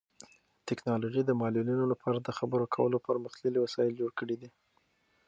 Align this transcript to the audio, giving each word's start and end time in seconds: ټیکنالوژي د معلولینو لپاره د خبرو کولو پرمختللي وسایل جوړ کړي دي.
ټیکنالوژي 0.67 1.21
د 1.25 1.31
معلولینو 1.41 1.85
لپاره 1.93 2.17
د 2.21 2.29
خبرو 2.37 2.65
کولو 2.75 2.97
پرمختللي 3.07 3.59
وسایل 3.61 3.93
جوړ 3.99 4.11
کړي 4.19 4.35
دي. 4.41 4.49